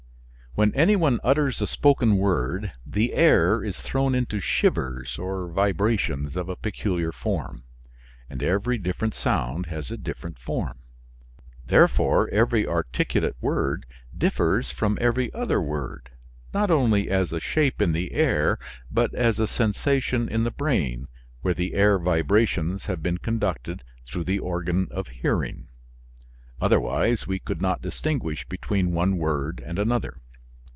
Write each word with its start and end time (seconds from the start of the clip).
When 0.53 0.73
any 0.75 0.97
one 0.97 1.21
utters 1.23 1.61
a 1.61 1.65
spoken 1.65 2.17
word 2.17 2.73
the 2.85 3.13
air 3.13 3.63
is 3.63 3.79
thrown 3.81 4.13
into 4.13 4.41
shivers 4.41 5.17
or 5.17 5.49
vibrations 5.49 6.35
of 6.35 6.49
a 6.49 6.57
peculiar 6.57 7.13
form, 7.13 7.63
and 8.29 8.43
every 8.43 8.77
different 8.77 9.13
sound 9.13 9.67
has 9.67 9.89
a 9.89 9.97
different 9.97 10.37
form. 10.37 10.79
Therefore, 11.65 12.27
every 12.33 12.67
articulate 12.67 13.37
word 13.39 13.85
differs 14.15 14.71
from 14.71 14.97
every 14.99 15.33
other 15.33 15.61
word, 15.61 16.09
not 16.53 16.69
only 16.69 17.09
as 17.09 17.31
a 17.31 17.39
shape 17.39 17.81
in 17.81 17.93
the 17.93 18.11
air, 18.11 18.59
but 18.91 19.13
as 19.13 19.39
a 19.39 19.47
sensation 19.47 20.27
in 20.27 20.43
the 20.43 20.51
brain, 20.51 21.07
where 21.39 21.53
the 21.53 21.75
air 21.75 21.97
vibrations 21.97 22.87
have 22.87 23.01
been 23.01 23.19
conducted 23.19 23.85
through 24.05 24.25
the 24.25 24.39
organ 24.39 24.89
of 24.91 25.07
hearing; 25.07 25.69
otherwise 26.59 27.25
we 27.25 27.39
could 27.39 27.61
not 27.61 27.81
distinguish 27.81 28.45
between 28.49 28.91
one 28.91 29.17
word 29.17 29.63
and 29.65 29.79
another. 29.79 30.19